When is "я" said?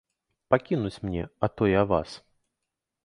1.79-1.83